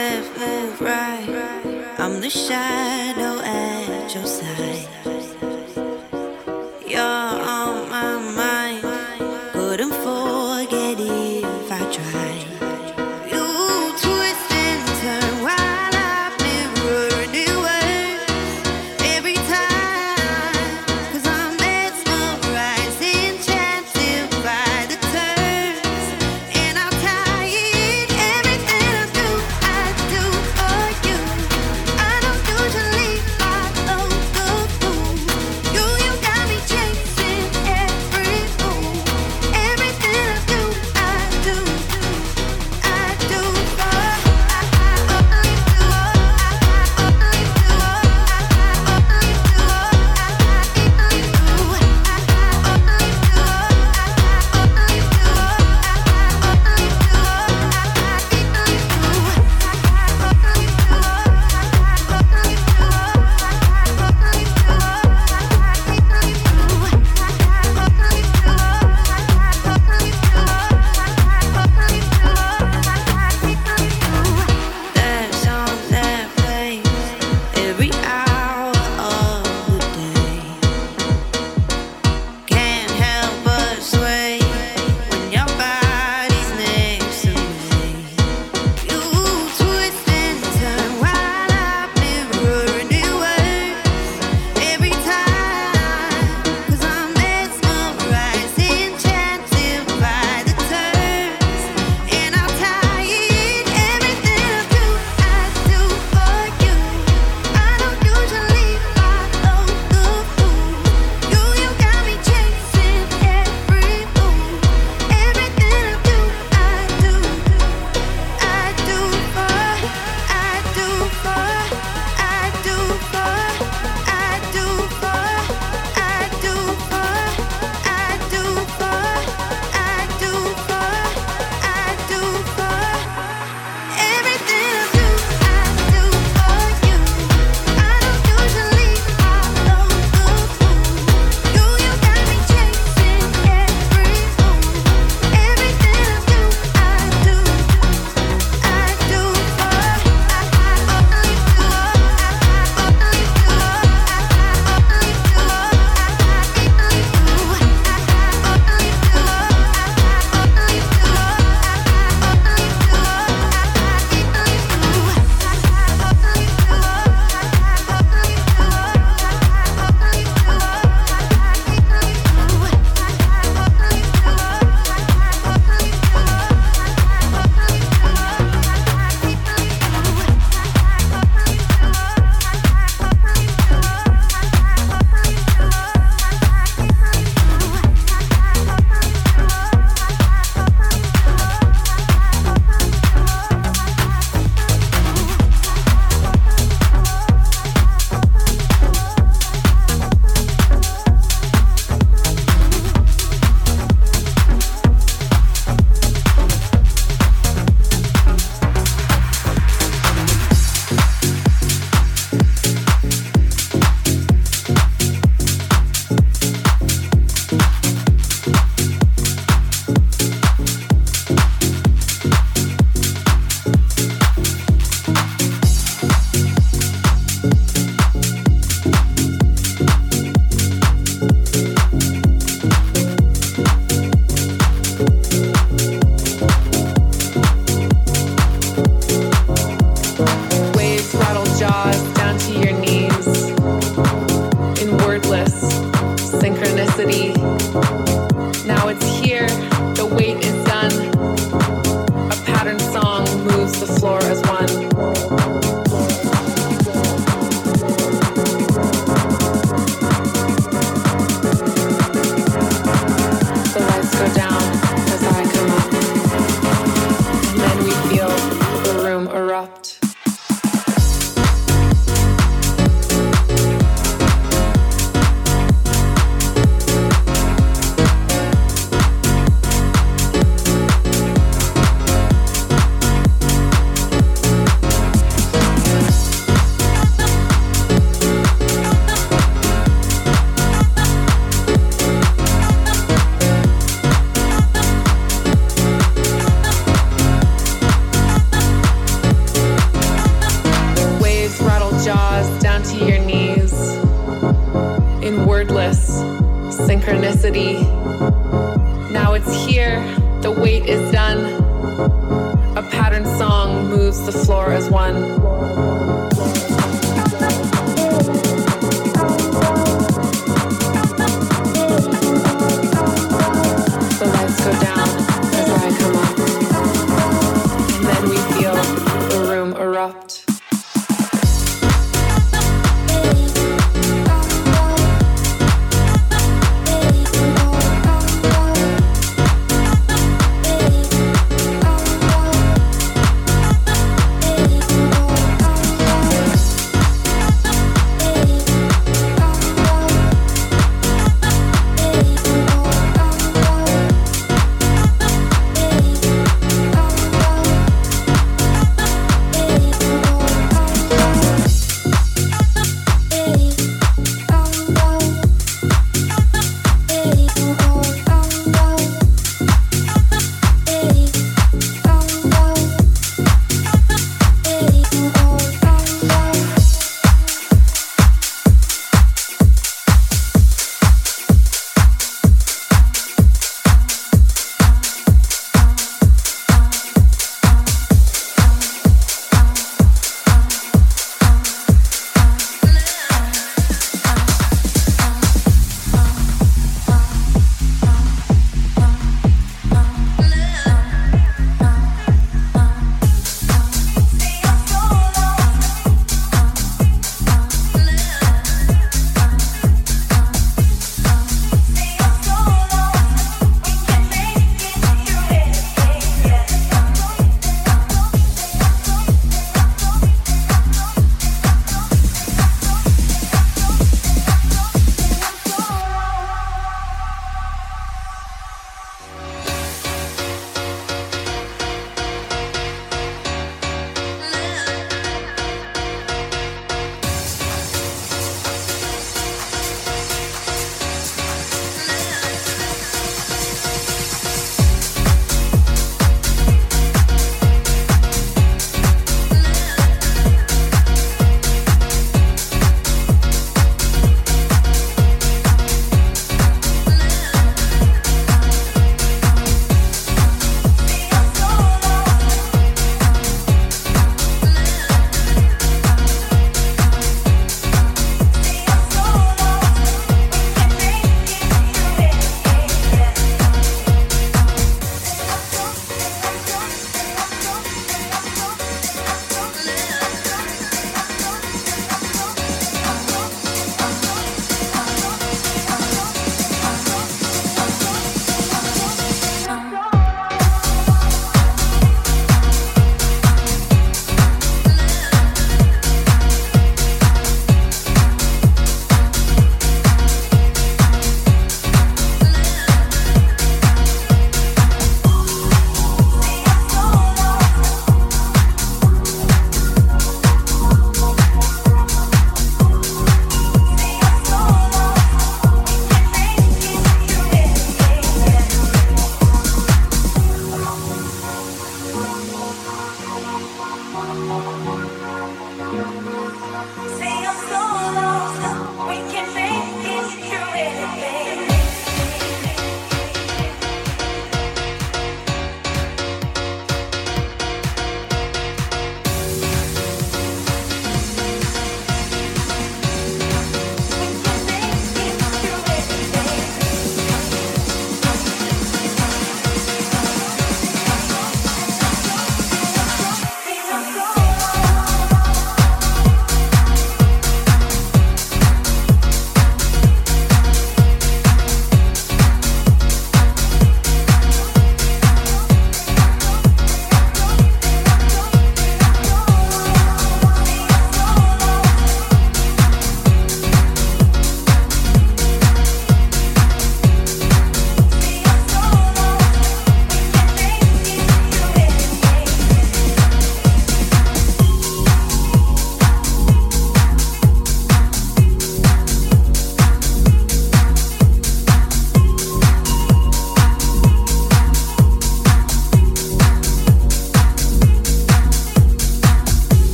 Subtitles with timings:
[0.00, 1.28] left, left, right.
[1.98, 4.79] I'm the shadow at your side.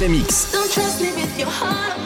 [0.00, 0.54] Extremix.
[0.54, 1.97] Extremix.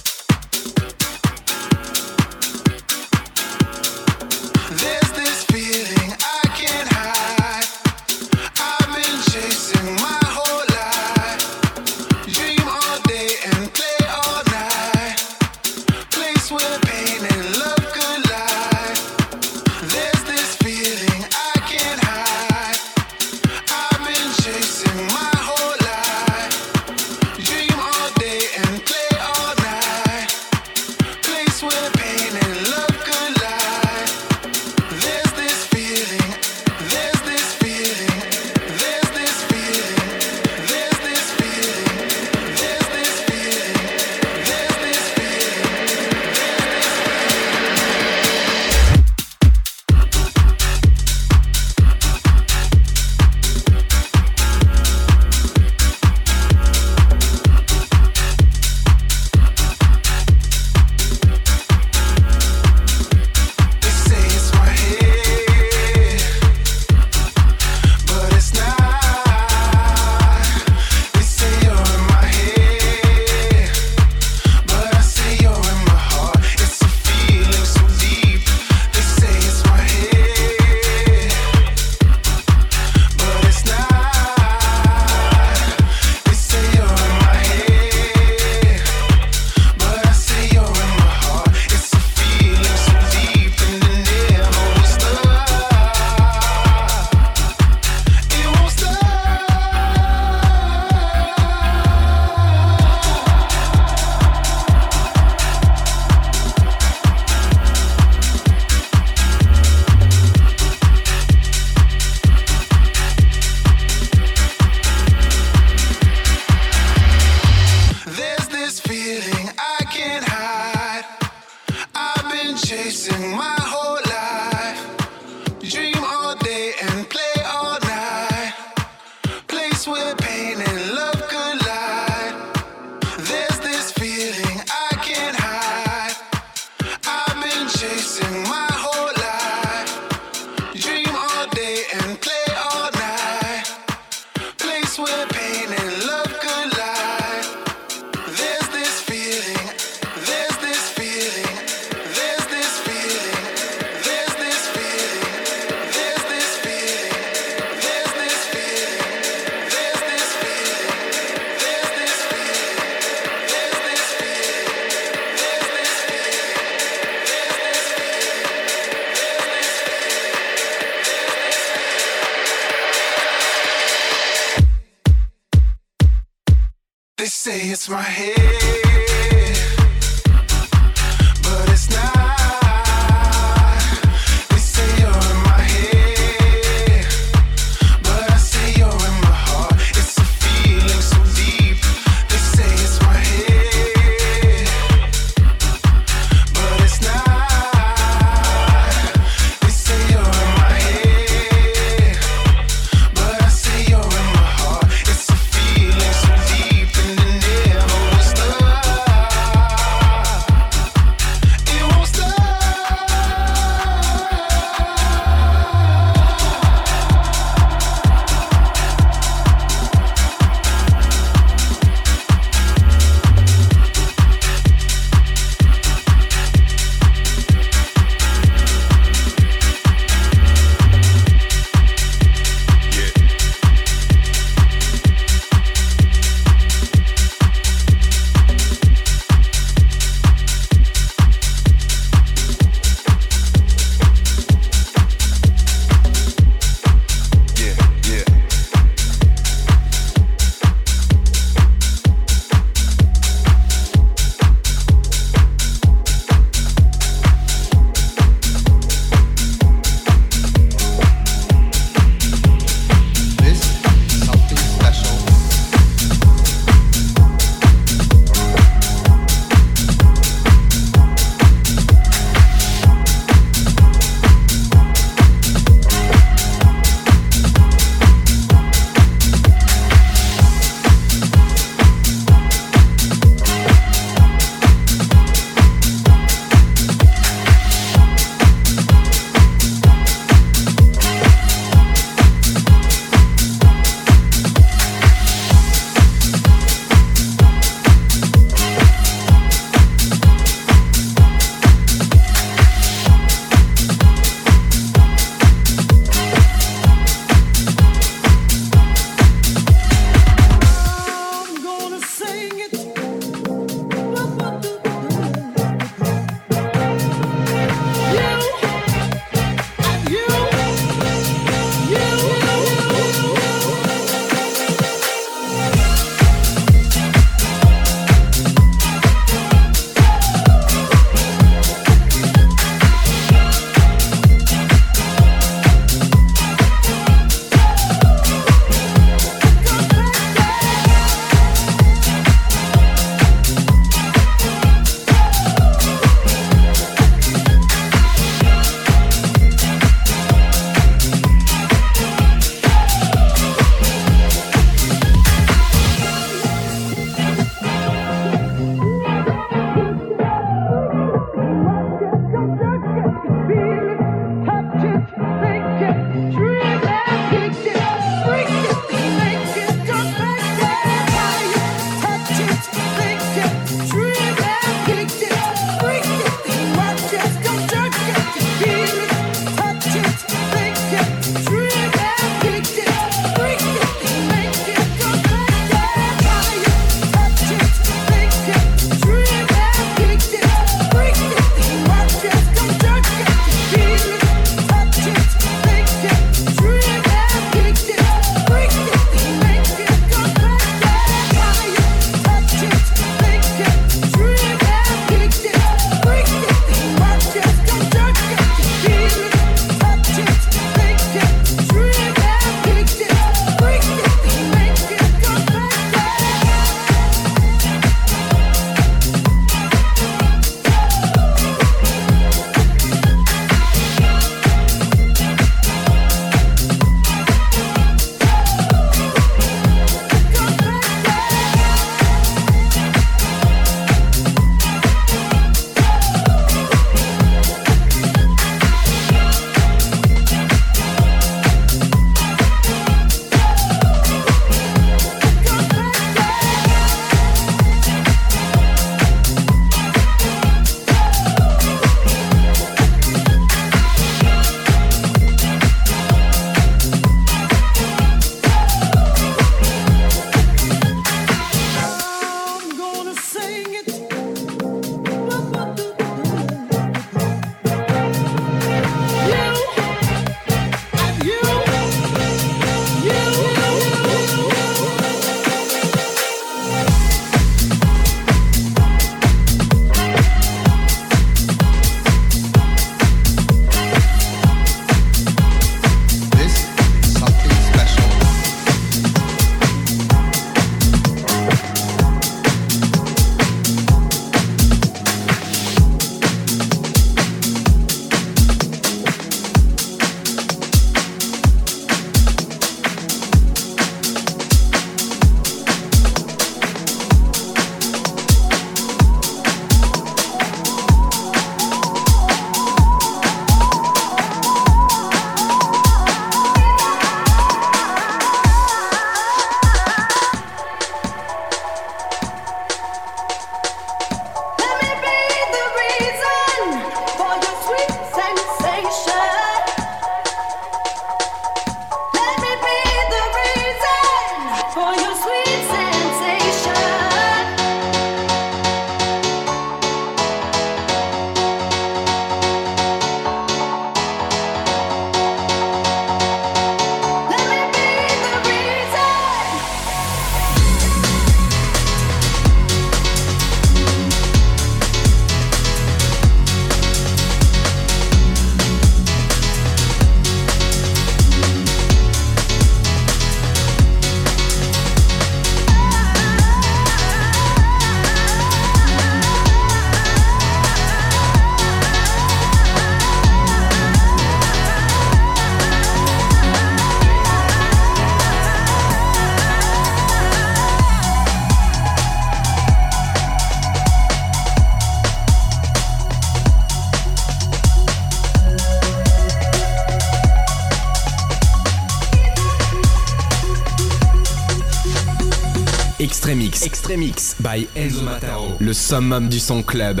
[596.88, 598.56] Extremix by Enzo Mataro.
[598.60, 600.00] Le summum du son club.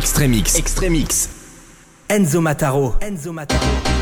[0.00, 0.56] Extremix.
[0.56, 1.28] Extremix.
[2.08, 2.96] Enzo Mataro.
[3.02, 3.99] Enzo Mataro.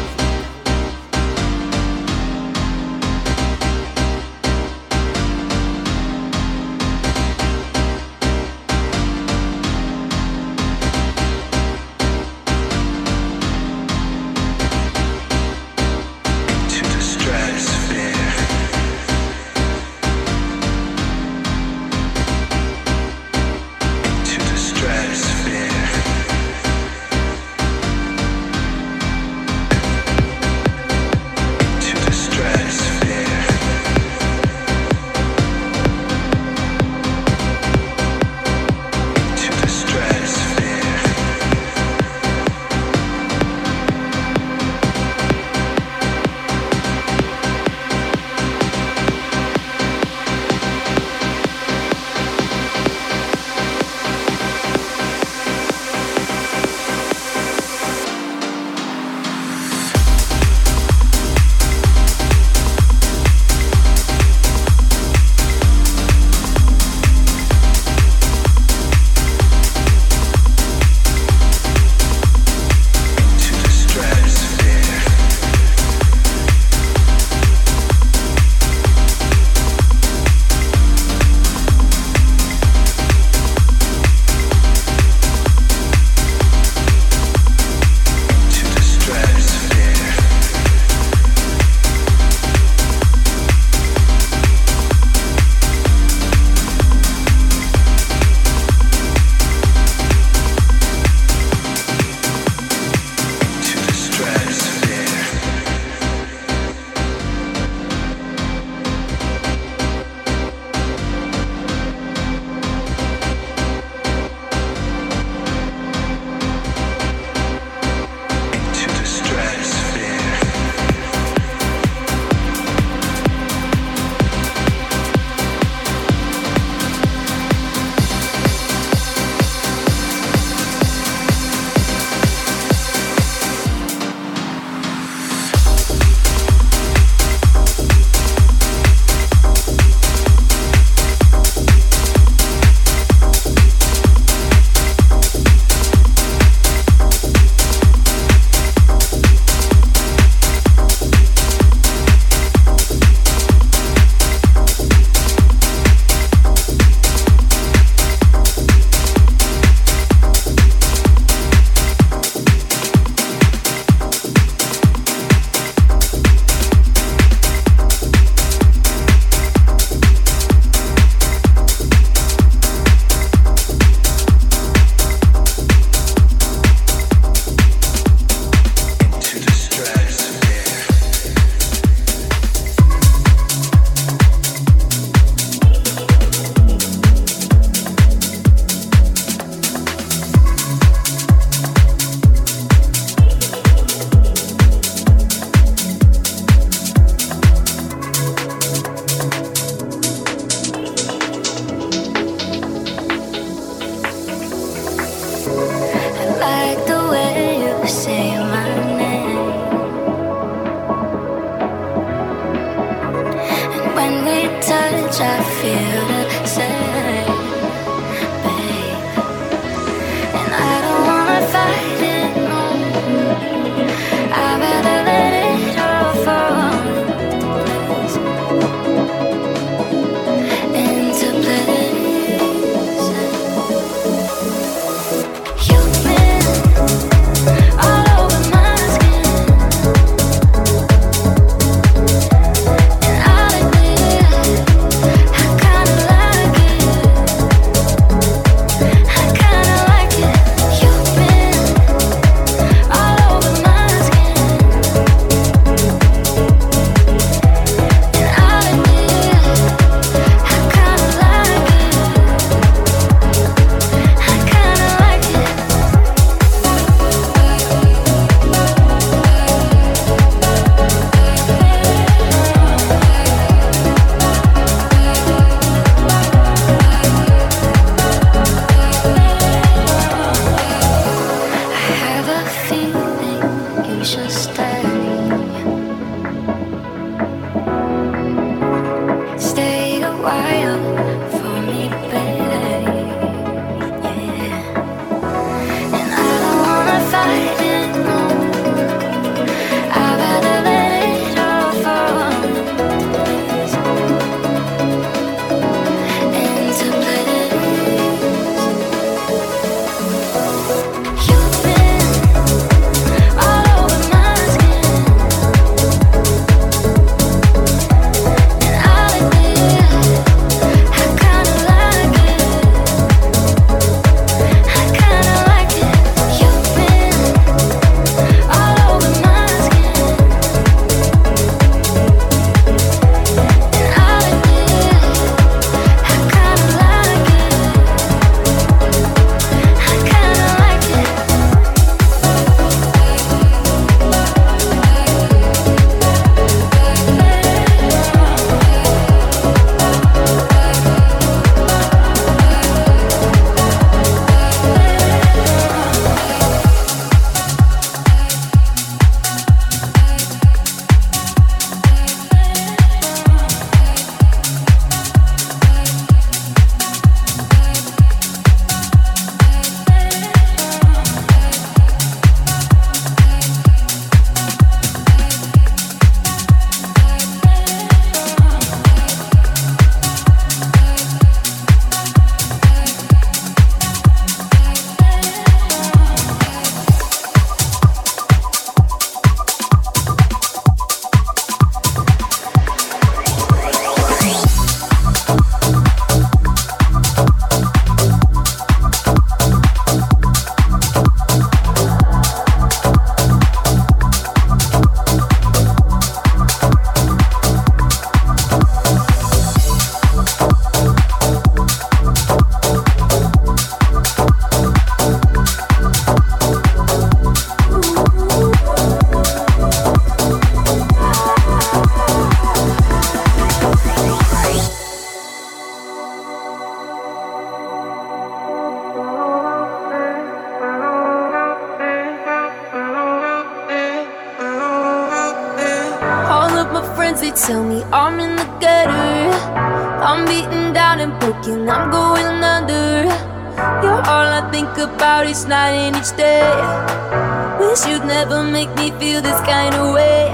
[448.09, 450.33] never make me feel this kind of way.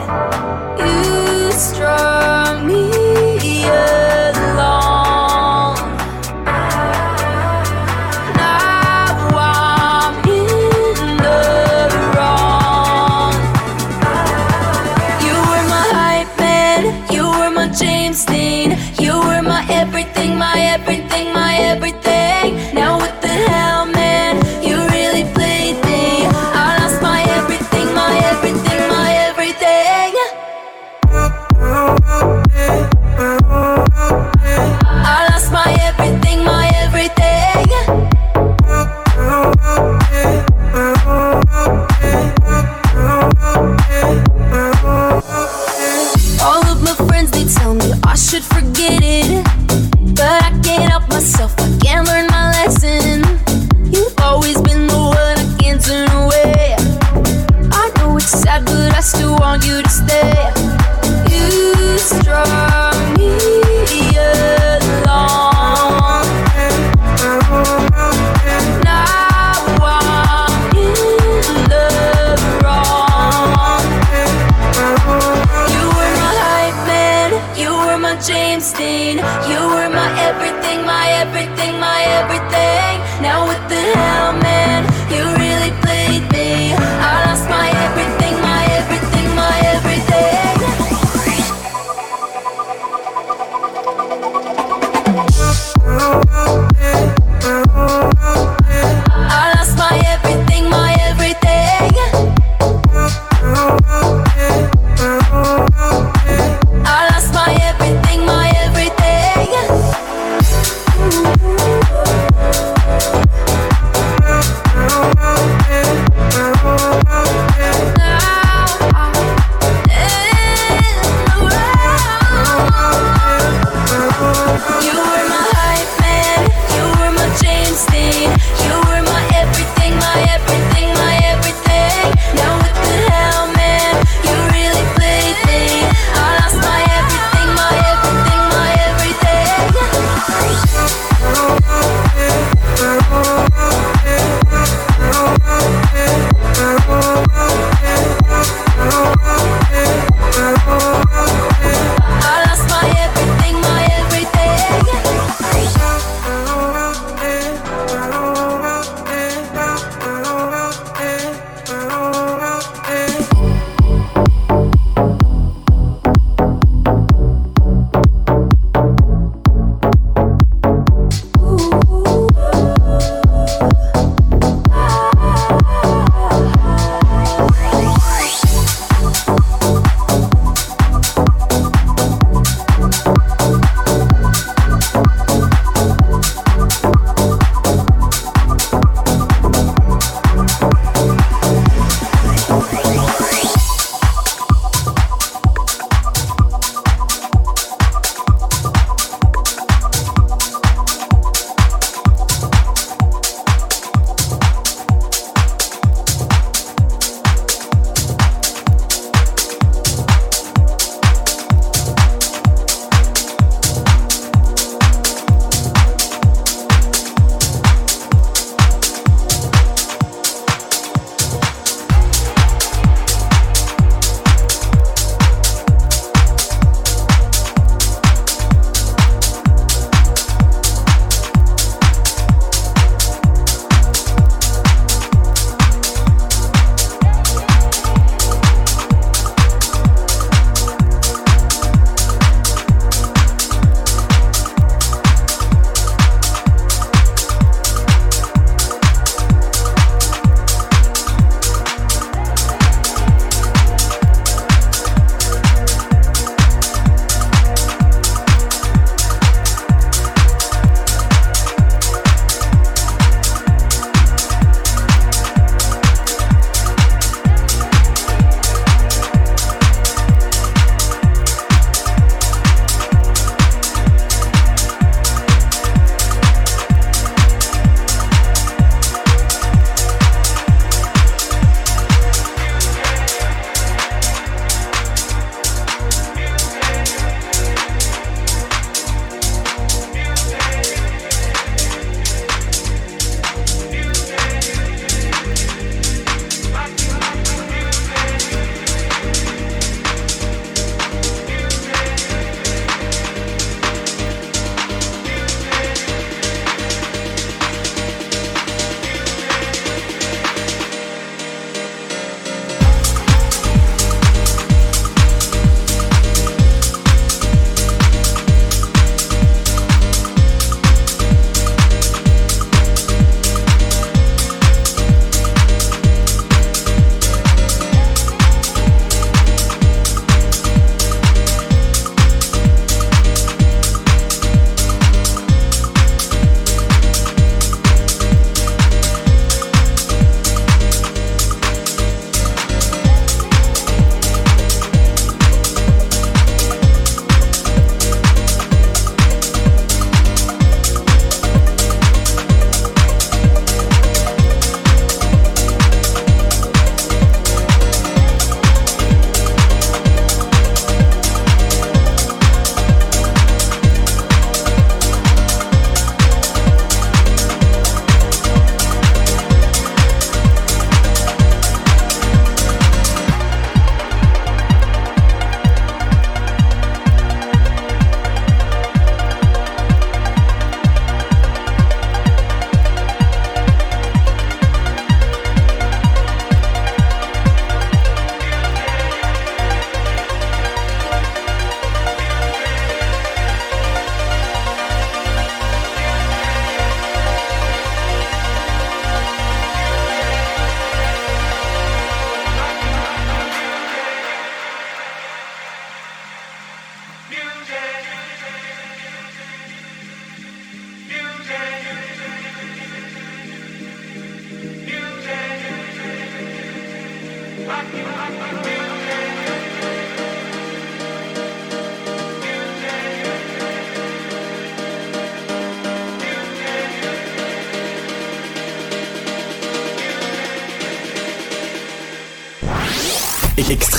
[0.78, 3.03] You strong me.